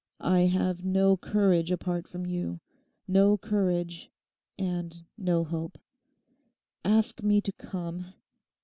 [0.19, 2.59] 'I have no courage apart from you;
[3.07, 4.09] no courage
[4.57, 5.77] and no hope.
[6.83, 8.11] Ask me to come!